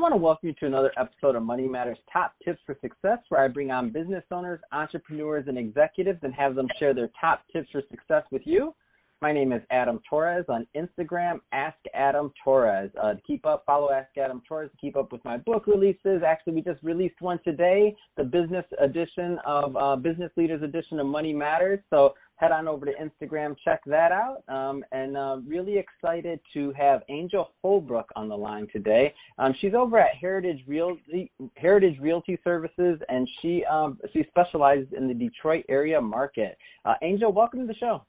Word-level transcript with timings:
want 0.00 0.12
to 0.14 0.16
welcome 0.16 0.48
you 0.48 0.54
to 0.54 0.66
another 0.66 0.90
episode 0.96 1.36
of 1.36 1.42
Money 1.42 1.68
Matters 1.68 1.98
Top 2.10 2.32
Tips 2.42 2.58
for 2.64 2.74
Success, 2.80 3.18
where 3.28 3.44
I 3.44 3.48
bring 3.48 3.70
on 3.70 3.90
business 3.90 4.24
owners, 4.30 4.58
entrepreneurs, 4.72 5.44
and 5.46 5.58
executives 5.58 6.20
and 6.22 6.32
have 6.32 6.54
them 6.54 6.68
share 6.78 6.94
their 6.94 7.10
top 7.20 7.42
tips 7.52 7.68
for 7.70 7.82
success 7.90 8.22
with 8.30 8.40
you. 8.46 8.74
My 9.22 9.32
name 9.34 9.52
is 9.52 9.60
Adam 9.70 10.00
Torres 10.08 10.46
on 10.48 10.66
Instagram, 10.74 11.40
Ask 11.52 11.76
Adam 11.92 12.32
Torres. 12.42 12.90
Uh, 12.98 13.12
to 13.12 13.20
keep 13.26 13.44
up, 13.44 13.64
follow 13.66 13.92
Ask 13.92 14.08
Adam 14.16 14.40
Torres 14.48 14.70
to 14.70 14.76
keep 14.78 14.96
up 14.96 15.12
with 15.12 15.22
my 15.26 15.36
book 15.36 15.66
releases. 15.66 16.22
Actually, 16.26 16.54
we 16.54 16.62
just 16.62 16.82
released 16.82 17.20
one 17.20 17.38
today, 17.44 17.94
the 18.16 18.24
business 18.24 18.64
edition 18.80 19.38
of 19.44 19.76
uh, 19.76 19.94
Business 19.96 20.32
Leaders 20.38 20.62
Edition 20.62 20.98
of 21.00 21.06
Money 21.06 21.34
Matters. 21.34 21.80
So 21.90 22.14
head 22.36 22.50
on 22.50 22.66
over 22.66 22.86
to 22.86 22.92
Instagram, 22.92 23.56
check 23.62 23.82
that 23.84 24.10
out. 24.10 24.42
Um, 24.48 24.82
and 24.90 25.18
uh, 25.18 25.36
really 25.46 25.76
excited 25.76 26.40
to 26.54 26.72
have 26.72 27.02
Angel 27.10 27.50
Holbrook 27.60 28.08
on 28.16 28.26
the 28.26 28.38
line 28.38 28.68
today. 28.72 29.12
Um, 29.38 29.54
she's 29.60 29.74
over 29.74 29.98
at 29.98 30.16
Heritage 30.18 30.64
Realty, 30.66 31.30
Heritage 31.58 32.00
Realty 32.00 32.38
Services, 32.42 32.98
and 33.10 33.28
she 33.42 33.66
um, 33.70 33.98
she 34.14 34.24
specializes 34.30 34.88
in 34.96 35.08
the 35.08 35.14
Detroit 35.14 35.66
area 35.68 36.00
market. 36.00 36.56
Uh, 36.86 36.94
Angel, 37.02 37.30
welcome 37.30 37.60
to 37.60 37.66
the 37.66 37.74
show. 37.74 38.02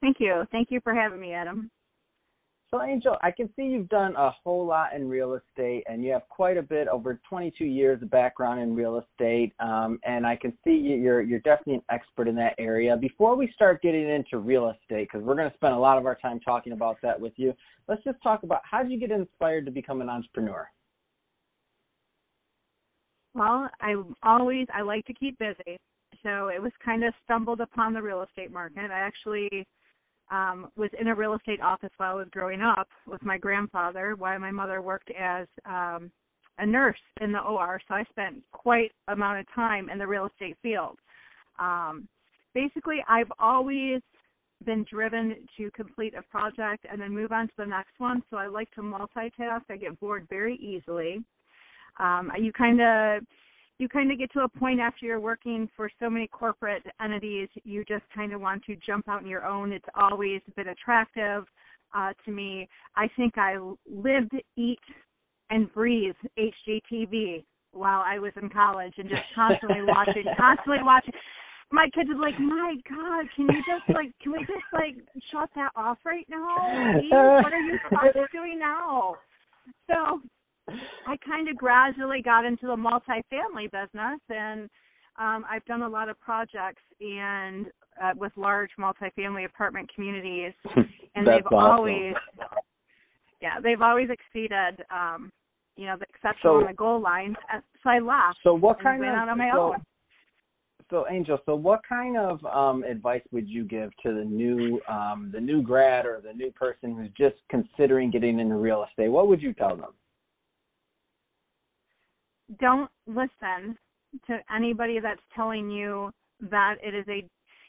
Thank 0.00 0.18
you. 0.20 0.44
Thank 0.52 0.70
you 0.70 0.80
for 0.82 0.94
having 0.94 1.20
me, 1.20 1.32
Adam. 1.32 1.70
So, 2.70 2.82
Angel, 2.82 3.16
I 3.22 3.30
can 3.30 3.48
see 3.54 3.62
you've 3.62 3.88
done 3.88 4.16
a 4.16 4.30
whole 4.30 4.66
lot 4.66 4.92
in 4.92 5.08
real 5.08 5.34
estate, 5.34 5.84
and 5.88 6.02
you 6.02 6.10
have 6.12 6.28
quite 6.28 6.56
a 6.56 6.62
bit 6.62 6.88
over 6.88 7.20
22 7.28 7.64
years 7.64 8.02
of 8.02 8.10
background 8.10 8.60
in 8.60 8.74
real 8.74 8.98
estate. 8.98 9.52
Um, 9.60 10.00
and 10.04 10.26
I 10.26 10.34
can 10.34 10.52
see 10.64 10.72
you're 10.72 11.22
you're 11.22 11.38
definitely 11.40 11.74
an 11.74 11.82
expert 11.90 12.26
in 12.26 12.34
that 12.36 12.54
area. 12.58 12.96
Before 12.96 13.36
we 13.36 13.52
start 13.54 13.82
getting 13.82 14.10
into 14.10 14.38
real 14.38 14.70
estate, 14.70 15.08
because 15.10 15.24
we're 15.24 15.36
going 15.36 15.48
to 15.48 15.56
spend 15.56 15.74
a 15.74 15.78
lot 15.78 15.96
of 15.96 16.06
our 16.06 16.16
time 16.16 16.40
talking 16.40 16.72
about 16.72 16.96
that 17.02 17.18
with 17.18 17.34
you, 17.36 17.54
let's 17.86 18.02
just 18.02 18.20
talk 18.20 18.42
about 18.42 18.62
how 18.68 18.82
did 18.82 18.90
you 18.90 18.98
get 18.98 19.12
inspired 19.12 19.64
to 19.66 19.70
become 19.70 20.00
an 20.00 20.08
entrepreneur? 20.08 20.68
Well, 23.32 23.70
I 23.80 23.94
always 24.24 24.66
I 24.74 24.82
like 24.82 25.04
to 25.06 25.14
keep 25.14 25.38
busy, 25.38 25.78
so 26.24 26.48
it 26.48 26.60
was 26.60 26.72
kind 26.84 27.04
of 27.04 27.14
stumbled 27.22 27.60
upon 27.60 27.92
the 27.92 28.02
real 28.02 28.22
estate 28.22 28.50
market. 28.50 28.90
I 28.90 28.98
actually 28.98 29.66
um, 30.30 30.68
was 30.76 30.90
in 30.98 31.08
a 31.08 31.14
real 31.14 31.34
estate 31.34 31.60
office 31.60 31.90
while 31.96 32.12
I 32.12 32.14
was 32.14 32.28
growing 32.30 32.60
up 32.60 32.88
with 33.06 33.22
my 33.22 33.38
grandfather, 33.38 34.14
while 34.16 34.38
my 34.38 34.50
mother 34.50 34.82
worked 34.82 35.10
as 35.18 35.46
um, 35.64 36.10
a 36.58 36.66
nurse 36.66 36.98
in 37.20 37.32
the 37.32 37.40
OR. 37.40 37.80
So 37.86 37.94
I 37.94 38.04
spent 38.10 38.42
quite 38.52 38.92
amount 39.08 39.40
of 39.40 39.46
time 39.54 39.88
in 39.90 39.98
the 39.98 40.06
real 40.06 40.26
estate 40.26 40.56
field. 40.62 40.98
Um, 41.58 42.08
basically, 42.54 43.04
I've 43.08 43.30
always 43.38 44.00
been 44.64 44.84
driven 44.90 45.36
to 45.56 45.70
complete 45.72 46.14
a 46.14 46.22
project 46.22 46.86
and 46.90 47.00
then 47.00 47.12
move 47.12 47.30
on 47.30 47.46
to 47.46 47.54
the 47.58 47.66
next 47.66 47.92
one. 47.98 48.22
So 48.30 48.36
I 48.36 48.46
like 48.46 48.70
to 48.72 48.80
multitask. 48.80 49.62
I 49.70 49.76
get 49.76 49.98
bored 50.00 50.26
very 50.28 50.56
easily. 50.56 51.22
Um, 51.98 52.32
you 52.38 52.52
kind 52.52 52.80
of 52.80 53.22
you 53.78 53.88
kind 53.88 54.10
of 54.10 54.18
get 54.18 54.32
to 54.32 54.40
a 54.40 54.48
point 54.48 54.80
after 54.80 55.04
you're 55.04 55.20
working 55.20 55.68
for 55.76 55.90
so 56.00 56.08
many 56.08 56.26
corporate 56.28 56.82
entities, 57.02 57.48
you 57.64 57.84
just 57.84 58.04
kind 58.14 58.32
of 58.32 58.40
want 58.40 58.64
to 58.64 58.76
jump 58.86 59.08
out 59.08 59.22
on 59.22 59.28
your 59.28 59.44
own. 59.44 59.72
It's 59.72 59.84
always 59.94 60.40
been 60.56 60.68
attractive 60.68 61.44
uh, 61.94 62.12
to 62.24 62.30
me. 62.30 62.68
I 62.96 63.08
think 63.16 63.36
I 63.36 63.56
lived, 63.90 64.32
eat, 64.56 64.78
and 65.50 65.72
breathe 65.72 66.14
HGTV 66.38 67.44
while 67.72 68.02
I 68.04 68.18
was 68.18 68.32
in 68.40 68.48
college 68.48 68.94
and 68.96 69.08
just 69.08 69.22
constantly 69.34 69.82
watching, 69.82 70.24
constantly 70.38 70.82
watching. 70.82 71.12
My 71.70 71.88
kids 71.94 72.08
are 72.10 72.18
like, 72.18 72.38
my 72.38 72.76
God, 72.88 73.26
can 73.34 73.46
you 73.46 73.62
just 73.66 73.94
like, 73.94 74.12
can 74.22 74.32
we 74.32 74.38
just 74.40 74.64
like 74.72 74.96
shut 75.32 75.50
that 75.56 75.70
off 75.76 75.98
right 76.04 76.26
now? 76.28 76.94
Please? 76.98 77.10
What 77.10 77.52
are 77.52 77.60
you 77.60 78.26
doing 78.32 78.58
now? 78.58 79.16
So 79.90 80.22
I 80.68 81.16
kind 81.24 81.48
of 81.48 81.56
gradually 81.56 82.22
got 82.22 82.44
into 82.44 82.66
the 82.66 82.76
multifamily 82.76 83.70
business, 83.70 84.20
and 84.28 84.68
um, 85.18 85.44
I've 85.48 85.64
done 85.64 85.82
a 85.82 85.88
lot 85.88 86.08
of 86.08 86.18
projects 86.20 86.82
and 87.00 87.66
uh, 88.02 88.12
with 88.16 88.32
large 88.36 88.70
multifamily 88.78 89.46
apartment 89.46 89.90
communities, 89.94 90.52
and 91.14 91.26
they've 91.26 91.46
awesome. 91.46 91.58
always, 91.58 92.14
yeah, 93.40 93.60
they've 93.62 93.80
always 93.80 94.08
exceeded, 94.10 94.84
um, 94.90 95.32
you 95.76 95.86
know, 95.86 95.96
the 95.96 96.06
exceptional 96.08 96.54
So- 96.54 96.60
on 96.60 96.66
the 96.66 96.74
goal 96.74 97.00
line. 97.00 97.36
Uh, 97.52 97.60
So 97.82 97.90
I 97.90 97.98
left. 98.00 98.38
So, 98.42 98.54
what 98.54 98.82
kind 98.82 99.02
of 99.02 99.08
out 99.08 99.28
on 99.28 99.38
my 99.38 99.50
so, 99.52 99.74
own. 99.74 99.82
so 100.90 101.06
Angel, 101.08 101.38
so 101.46 101.54
what 101.54 101.80
kind 101.88 102.16
of 102.18 102.44
um, 102.44 102.82
advice 102.82 103.22
would 103.30 103.48
you 103.48 103.64
give 103.64 103.90
to 104.02 104.12
the 104.12 104.24
new 104.24 104.80
um, 104.88 105.30
the 105.32 105.40
new 105.40 105.62
grad 105.62 106.04
or 106.04 106.20
the 106.20 106.32
new 106.32 106.50
person 106.50 106.96
who's 106.96 107.10
just 107.16 107.36
considering 107.48 108.10
getting 108.10 108.40
into 108.40 108.56
real 108.56 108.84
estate? 108.84 109.08
What 109.08 109.28
would 109.28 109.40
you 109.40 109.52
tell 109.52 109.76
them? 109.76 109.92
Don't 112.60 112.90
listen 113.06 113.76
to 114.26 114.38
anybody 114.54 114.98
that's 115.00 115.20
telling 115.34 115.70
you 115.70 116.10
that 116.50 116.76
it 116.82 116.94
is 116.94 117.04
a 117.08 117.24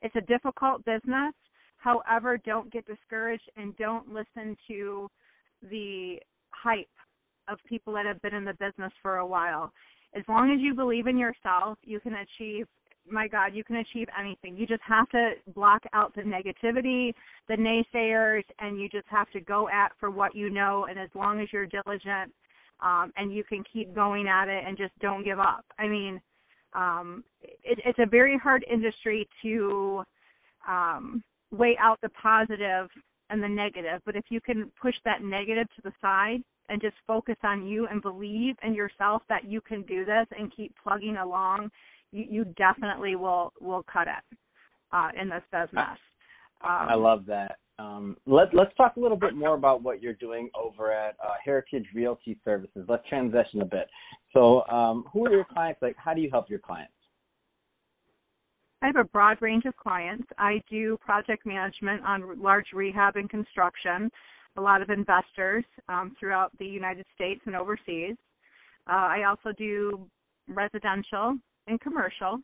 it's 0.00 0.16
a 0.16 0.20
difficult 0.22 0.84
business. 0.84 1.32
However 1.76 2.38
don't 2.38 2.72
get 2.72 2.86
discouraged 2.86 3.48
and 3.56 3.76
don't 3.76 4.08
listen 4.08 4.56
to 4.68 5.08
the 5.70 6.16
hype 6.50 6.88
of 7.48 7.58
people 7.68 7.92
that 7.94 8.06
have 8.06 8.20
been 8.22 8.34
in 8.34 8.44
the 8.44 8.54
business 8.54 8.92
for 9.02 9.18
a 9.18 9.26
while. 9.26 9.72
As 10.14 10.22
long 10.28 10.52
as 10.52 10.60
you 10.60 10.74
believe 10.74 11.06
in 11.06 11.16
yourself 11.18 11.78
you 11.84 12.00
can 12.00 12.14
achieve 12.14 12.66
my 13.10 13.26
god 13.26 13.52
you 13.52 13.64
can 13.64 13.76
achieve 13.76 14.08
anything. 14.18 14.56
You 14.56 14.66
just 14.66 14.82
have 14.82 15.08
to 15.10 15.32
block 15.54 15.82
out 15.92 16.14
the 16.14 16.22
negativity 16.22 17.12
the 17.48 17.56
naysayers 17.56 18.44
and 18.58 18.80
you 18.80 18.88
just 18.88 19.08
have 19.08 19.30
to 19.30 19.40
go 19.40 19.68
at 19.68 19.92
for 20.00 20.10
what 20.10 20.34
you 20.34 20.50
know. 20.50 20.86
And 20.88 20.98
as 20.98 21.10
long 21.14 21.40
as 21.40 21.48
you're 21.52 21.66
diligent 21.66 22.32
um, 22.82 23.12
and 23.16 23.32
you 23.32 23.44
can 23.44 23.62
keep 23.72 23.94
going 23.94 24.26
at 24.26 24.48
it 24.48 24.64
and 24.66 24.76
just 24.76 24.92
don't 25.00 25.24
give 25.24 25.38
up. 25.38 25.64
I 25.78 25.86
mean, 25.86 26.20
um, 26.74 27.24
it, 27.42 27.78
it's 27.84 27.98
a 27.98 28.06
very 28.06 28.38
hard 28.38 28.64
industry 28.70 29.28
to 29.42 30.02
um, 30.68 31.22
weigh 31.50 31.76
out 31.80 32.00
the 32.02 32.08
positive 32.10 32.88
and 33.30 33.42
the 33.42 33.48
negative, 33.48 34.00
but 34.04 34.16
if 34.16 34.24
you 34.28 34.40
can 34.40 34.70
push 34.80 34.94
that 35.04 35.22
negative 35.22 35.66
to 35.76 35.82
the 35.82 35.92
side 36.00 36.42
and 36.68 36.80
just 36.80 36.94
focus 37.06 37.36
on 37.44 37.66
you 37.66 37.86
and 37.86 38.02
believe 38.02 38.56
in 38.62 38.74
yourself 38.74 39.22
that 39.28 39.44
you 39.44 39.60
can 39.60 39.82
do 39.82 40.04
this 40.04 40.26
and 40.38 40.54
keep 40.54 40.74
plugging 40.82 41.16
along, 41.16 41.70
you, 42.12 42.24
you 42.28 42.44
definitely 42.56 43.16
will 43.16 43.52
will 43.60 43.84
cut 43.90 44.06
it 44.06 44.38
uh, 44.92 45.08
in 45.20 45.28
this 45.28 45.42
business. 45.50 45.98
Um, 46.62 46.88
I 46.88 46.94
love 46.94 47.26
that. 47.26 47.56
Um, 47.82 48.16
let, 48.26 48.54
let's 48.54 48.74
talk 48.76 48.96
a 48.96 49.00
little 49.00 49.16
bit 49.16 49.34
more 49.34 49.54
about 49.54 49.82
what 49.82 50.00
you're 50.00 50.14
doing 50.14 50.48
over 50.54 50.92
at 50.92 51.16
uh, 51.22 51.32
Heritage 51.44 51.86
Realty 51.94 52.38
Services. 52.44 52.84
Let's 52.88 53.06
transition 53.08 53.60
a 53.60 53.64
bit. 53.64 53.88
So, 54.32 54.64
um, 54.68 55.04
who 55.12 55.26
are 55.26 55.32
your 55.32 55.44
clients? 55.44 55.82
Like, 55.82 55.96
how 55.96 56.14
do 56.14 56.20
you 56.20 56.30
help 56.30 56.48
your 56.48 56.60
clients? 56.60 56.92
I 58.82 58.86
have 58.86 58.96
a 58.96 59.04
broad 59.04 59.38
range 59.40 59.64
of 59.64 59.76
clients. 59.76 60.26
I 60.38 60.60
do 60.70 60.96
project 60.98 61.44
management 61.44 62.04
on 62.04 62.40
large 62.40 62.66
rehab 62.72 63.16
and 63.16 63.28
construction, 63.28 64.10
a 64.56 64.60
lot 64.60 64.82
of 64.82 64.90
investors 64.90 65.64
um, 65.88 66.14
throughout 66.18 66.56
the 66.58 66.66
United 66.66 67.06
States 67.14 67.40
and 67.46 67.56
overseas. 67.56 68.16
Uh, 68.88 68.94
I 68.94 69.24
also 69.28 69.54
do 69.56 70.06
residential 70.48 71.36
and 71.66 71.80
commercial 71.80 72.38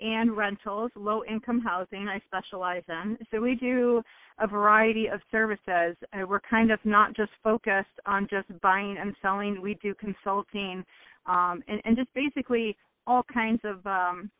and 0.00 0.36
rentals, 0.36 0.90
low 0.94 1.22
income 1.24 1.60
housing 1.60 2.08
I 2.08 2.20
specialize 2.26 2.82
in. 2.88 3.18
So 3.30 3.40
we 3.40 3.54
do 3.54 4.02
a 4.38 4.46
variety 4.46 5.06
of 5.06 5.20
services. 5.30 5.96
Uh, 6.12 6.26
we're 6.28 6.40
kind 6.40 6.70
of 6.70 6.78
not 6.84 7.14
just 7.14 7.30
focused 7.42 7.88
on 8.04 8.28
just 8.30 8.48
buying 8.60 8.96
and 9.00 9.14
selling. 9.22 9.60
We 9.62 9.78
do 9.82 9.94
consulting 9.94 10.84
um, 11.26 11.62
and, 11.68 11.80
and 11.84 11.96
just 11.96 12.12
basically 12.14 12.76
all 13.06 13.22
kinds 13.32 13.60
of 13.64 13.84
um, 13.86 14.30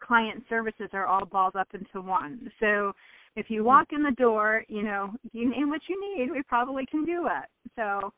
client 0.00 0.42
services 0.48 0.88
are 0.92 1.06
all 1.06 1.26
balled 1.26 1.56
up 1.56 1.68
into 1.74 2.06
one. 2.06 2.50
So 2.60 2.92
if 3.36 3.46
you 3.48 3.64
walk 3.64 3.88
in 3.92 4.02
the 4.02 4.12
door, 4.12 4.64
you 4.68 4.82
know, 4.82 5.12
you 5.32 5.48
name 5.48 5.70
what 5.70 5.82
you 5.88 6.16
need, 6.16 6.30
we 6.30 6.42
probably 6.42 6.86
can 6.86 7.04
do 7.04 7.26
it. 7.26 7.48
So 7.76 8.12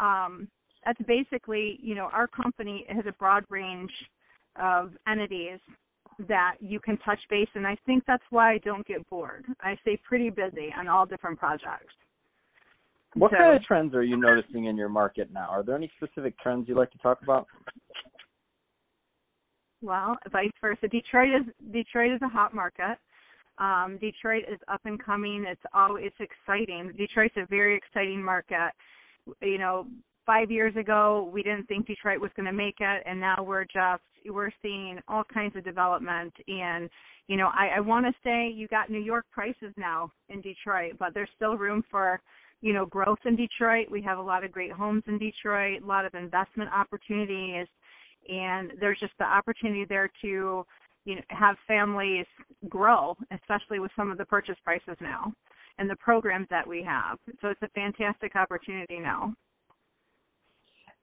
um, 0.00 0.48
that's 0.84 1.00
basically, 1.06 1.78
you 1.82 1.94
know, 1.94 2.08
our 2.12 2.28
company 2.28 2.86
has 2.88 3.04
a 3.06 3.12
broad 3.12 3.44
range 3.50 3.90
of 4.60 4.92
entities 5.08 5.58
that 6.28 6.56
you 6.60 6.80
can 6.80 6.96
touch 6.98 7.18
base 7.28 7.48
and 7.54 7.66
I 7.66 7.76
think 7.86 8.04
that's 8.06 8.22
why 8.30 8.52
I 8.52 8.58
don't 8.58 8.86
get 8.86 9.08
bored. 9.10 9.44
I 9.60 9.76
stay 9.82 9.98
pretty 9.98 10.30
busy 10.30 10.72
on 10.78 10.88
all 10.88 11.06
different 11.06 11.38
projects. 11.38 11.94
What 13.14 13.30
So- 13.30 13.38
kind 13.38 13.56
of 13.56 13.62
trends 13.64 13.94
are 13.94 14.02
you 14.02 14.16
noticing 14.16 14.64
in 14.66 14.76
your 14.76 14.88
market 14.88 15.30
now? 15.32 15.48
Are 15.48 15.62
there 15.62 15.74
any 15.74 15.88
specific 15.96 16.38
trends 16.38 16.68
you'd 16.68 16.76
like 16.76 16.90
to 16.90 16.98
talk 16.98 17.22
about? 17.22 17.46
Well, 19.82 20.18
vice 20.30 20.50
versa. 20.60 20.88
Detroit 20.88 21.28
is 21.32 21.54
Detroit 21.70 22.12
is 22.12 22.22
a 22.22 22.28
hot 22.28 22.54
market. 22.54 22.98
Um, 23.58 23.98
Detroit 23.98 24.44
is 24.48 24.58
up 24.68 24.80
and 24.84 25.02
coming. 25.02 25.44
It's 25.46 25.62
all 25.72 25.96
it's 25.96 26.16
exciting. 26.20 26.92
Detroit's 26.96 27.36
a 27.36 27.46
very 27.46 27.76
exciting 27.76 28.22
market. 28.22 28.72
You 29.40 29.58
know, 29.58 29.86
five 30.26 30.50
years 30.50 30.76
ago 30.76 31.30
we 31.32 31.42
didn't 31.42 31.66
think 31.66 31.86
Detroit 31.86 32.20
was 32.20 32.30
going 32.36 32.46
to 32.46 32.52
make 32.52 32.76
it, 32.80 33.02
and 33.06 33.20
now 33.20 33.42
we're 33.42 33.64
just 33.64 34.02
we're 34.28 34.50
seeing 34.60 34.98
all 35.08 35.22
kinds 35.32 35.56
of 35.56 35.64
development. 35.64 36.34
And 36.48 36.90
you 37.28 37.36
know, 37.36 37.48
I, 37.54 37.76
I 37.76 37.80
want 37.80 38.06
to 38.06 38.12
say 38.22 38.48
you 38.48 38.68
got 38.68 38.90
New 38.90 39.00
York 39.00 39.24
prices 39.32 39.72
now 39.76 40.10
in 40.28 40.40
Detroit, 40.40 40.94
but 40.98 41.14
there's 41.14 41.30
still 41.36 41.56
room 41.56 41.82
for 41.90 42.20
you 42.62 42.72
know, 42.72 42.86
growth 42.86 43.18
in 43.24 43.36
Detroit. 43.36 43.90
We 43.90 44.02
have 44.02 44.18
a 44.18 44.22
lot 44.22 44.44
of 44.44 44.52
great 44.52 44.72
homes 44.72 45.02
in 45.06 45.18
Detroit, 45.18 45.82
a 45.82 45.86
lot 45.86 46.04
of 46.04 46.14
investment 46.14 46.70
opportunities, 46.72 47.66
and 48.28 48.72
there's 48.80 48.98
just 48.98 49.12
the 49.18 49.24
opportunity 49.24 49.84
there 49.88 50.10
to, 50.22 50.64
you 51.04 51.14
know, 51.14 51.20
have 51.28 51.56
families 51.68 52.26
grow, 52.68 53.14
especially 53.30 53.78
with 53.78 53.90
some 53.96 54.10
of 54.10 54.18
the 54.18 54.24
purchase 54.24 54.56
prices 54.64 54.96
now 55.00 55.32
and 55.78 55.88
the 55.88 55.96
programs 55.96 56.46
that 56.50 56.66
we 56.66 56.82
have. 56.82 57.18
So 57.40 57.48
it's 57.48 57.62
a 57.62 57.68
fantastic 57.68 58.34
opportunity 58.34 58.98
now. 58.98 59.34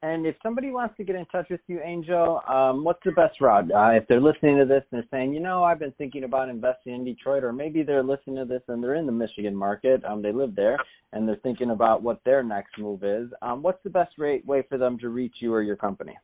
And 0.03 0.25
if 0.25 0.35
somebody 0.44 0.69
wants 0.69 0.97
to 0.97 1.05
get 1.05 1.15
in 1.15 1.25
touch 1.27 1.47
with 1.50 1.61
you, 1.67 1.79
Angel, 1.81 2.41
um, 2.45 2.83
what's 2.83 3.00
the 3.05 3.13
best 3.13 3.39
route? 3.39 3.71
Uh, 3.71 3.91
if 3.91 4.05
they're 4.09 4.19
listening 4.19 4.57
to 4.57 4.65
this 4.65 4.83
and 4.91 5.01
they're 5.01 5.07
saying, 5.09 5.33
you 5.33 5.39
know, 5.39 5.63
I've 5.63 5.79
been 5.79 5.94
thinking 5.94 6.25
about 6.25 6.50
investing 6.50 6.94
in 6.94 7.05
Detroit, 7.05 7.41
or 7.41 7.53
maybe 7.53 7.83
they're 7.83 8.03
listening 8.03 8.35
to 8.35 8.44
this 8.44 8.61
and 8.67 8.83
they're 8.83 8.95
in 8.95 9.05
the 9.05 9.13
Michigan 9.13 9.55
market, 9.55 10.03
um, 10.03 10.21
they 10.21 10.33
live 10.33 10.57
there, 10.57 10.77
and 11.13 11.25
they're 11.25 11.38
thinking 11.38 11.69
about 11.69 12.03
what 12.03 12.19
their 12.25 12.44
next 12.44 12.77
move 12.77 13.05
is, 13.05 13.29
um, 13.41 13.63
what's 13.63 13.81
the 13.85 13.89
best 13.89 14.15
rate, 14.17 14.45
way 14.45 14.61
for 14.67 14.77
them 14.77 15.00
to 15.00 15.07
reach 15.07 15.35
you 15.39 15.53
or 15.53 15.61
your 15.61 15.77
company? 15.77 16.17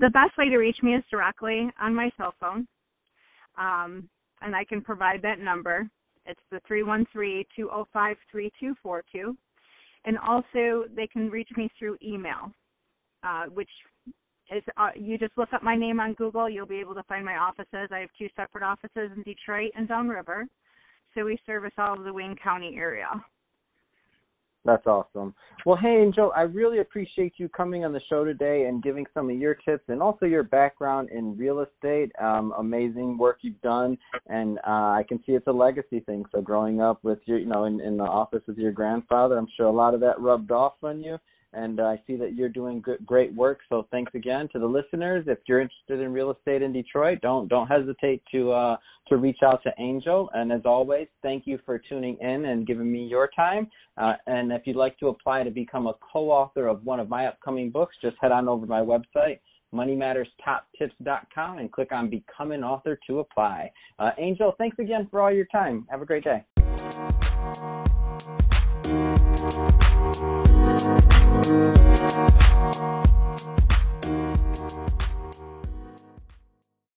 The 0.00 0.10
best 0.10 0.36
way 0.36 0.48
to 0.48 0.56
reach 0.56 0.78
me 0.82 0.96
is 0.96 1.04
directly 1.12 1.70
on 1.80 1.94
my 1.94 2.10
cell 2.16 2.34
phone, 2.40 2.66
um, 3.56 4.08
and 4.42 4.56
I 4.56 4.64
can 4.64 4.82
provide 4.82 5.22
that 5.22 5.38
number. 5.38 5.88
It's 6.26 6.40
the 6.50 6.60
313 6.66 7.44
205 7.54 8.16
3242 8.32 9.36
and 10.04 10.18
also 10.18 10.84
they 10.94 11.06
can 11.06 11.30
reach 11.30 11.48
me 11.56 11.70
through 11.78 11.96
email, 12.02 12.52
uh, 13.22 13.44
which 13.46 13.68
is 14.54 14.62
uh, 14.76 14.90
you 14.96 15.18
just 15.18 15.36
look 15.36 15.52
up 15.52 15.62
my 15.62 15.76
name 15.76 16.00
on 16.00 16.14
Google, 16.14 16.48
you'll 16.48 16.66
be 16.66 16.80
able 16.80 16.94
to 16.94 17.02
find 17.04 17.24
my 17.24 17.36
offices. 17.36 17.88
I 17.90 17.98
have 17.98 18.10
two 18.18 18.28
separate 18.36 18.64
offices 18.64 19.10
in 19.14 19.22
Detroit 19.22 19.70
and 19.76 19.86
Downriver, 19.86 20.46
so 21.14 21.24
we 21.24 21.38
service 21.46 21.72
all 21.78 21.98
of 21.98 22.04
the 22.04 22.12
Wayne 22.12 22.36
County 22.42 22.74
area. 22.76 23.08
That's 24.64 24.86
awesome. 24.86 25.34
Well, 25.64 25.76
hey, 25.76 26.02
Angel, 26.02 26.32
I 26.36 26.42
really 26.42 26.80
appreciate 26.80 27.34
you 27.38 27.48
coming 27.48 27.84
on 27.84 27.94
the 27.94 28.00
show 28.10 28.24
today 28.24 28.66
and 28.66 28.82
giving 28.82 29.06
some 29.14 29.30
of 29.30 29.36
your 29.36 29.54
tips 29.54 29.84
and 29.88 30.02
also 30.02 30.26
your 30.26 30.42
background 30.42 31.08
in 31.10 31.36
real 31.36 31.60
estate. 31.60 32.12
Um, 32.20 32.52
amazing 32.58 33.16
work 33.16 33.38
you've 33.40 33.60
done, 33.62 33.96
and 34.26 34.58
uh, 34.58 34.92
I 34.92 35.04
can 35.08 35.18
see 35.24 35.32
it's 35.32 35.46
a 35.46 35.52
legacy 35.52 36.00
thing. 36.00 36.24
So, 36.30 36.42
growing 36.42 36.82
up 36.82 37.02
with 37.02 37.20
your, 37.24 37.38
you 37.38 37.46
know, 37.46 37.64
in, 37.64 37.80
in 37.80 37.96
the 37.96 38.04
office 38.04 38.42
with 38.46 38.58
your 38.58 38.72
grandfather, 38.72 39.38
I'm 39.38 39.48
sure 39.56 39.66
a 39.66 39.72
lot 39.72 39.94
of 39.94 40.00
that 40.00 40.20
rubbed 40.20 40.50
off 40.50 40.74
on 40.82 41.02
you 41.02 41.16
and 41.52 41.80
uh, 41.80 41.84
I 41.84 42.00
see 42.06 42.16
that 42.16 42.34
you're 42.34 42.48
doing 42.48 42.80
good, 42.80 43.04
great 43.04 43.34
work. 43.34 43.60
So 43.68 43.86
thanks 43.90 44.14
again 44.14 44.48
to 44.52 44.58
the 44.58 44.66
listeners. 44.66 45.24
If 45.26 45.38
you're 45.46 45.60
interested 45.60 46.00
in 46.00 46.12
real 46.12 46.30
estate 46.30 46.62
in 46.62 46.72
Detroit, 46.72 47.18
don't 47.22 47.48
don't 47.48 47.66
hesitate 47.66 48.22
to 48.32 48.52
uh, 48.52 48.76
to 49.08 49.16
reach 49.16 49.38
out 49.44 49.62
to 49.64 49.72
Angel. 49.78 50.30
And 50.34 50.52
as 50.52 50.62
always, 50.64 51.08
thank 51.22 51.46
you 51.46 51.58
for 51.64 51.78
tuning 51.78 52.16
in 52.20 52.46
and 52.46 52.66
giving 52.66 52.90
me 52.90 53.04
your 53.04 53.28
time. 53.34 53.68
Uh, 53.96 54.14
and 54.26 54.52
if 54.52 54.62
you'd 54.64 54.76
like 54.76 54.98
to 54.98 55.08
apply 55.08 55.42
to 55.42 55.50
become 55.50 55.86
a 55.86 55.94
co-author 56.12 56.66
of 56.68 56.84
one 56.84 57.00
of 57.00 57.08
my 57.08 57.26
upcoming 57.26 57.70
books, 57.70 57.96
just 58.00 58.16
head 58.20 58.32
on 58.32 58.48
over 58.48 58.66
to 58.66 58.70
my 58.70 58.80
website 58.80 59.38
moneymatterstoptips.com 59.72 61.58
and 61.58 61.70
click 61.72 61.92
on 61.92 62.10
become 62.10 62.52
an 62.52 62.64
author 62.64 62.98
to 63.06 63.20
apply. 63.20 63.70
Uh, 63.98 64.10
Angel, 64.18 64.52
thanks 64.58 64.76
again 64.78 65.06
for 65.10 65.20
all 65.20 65.32
your 65.32 65.46
time. 65.46 65.86
Have 65.90 66.02
a 66.02 66.06
great 66.06 66.24
day. 66.24 66.44
Thank 68.90 69.20
you. 73.04 73.09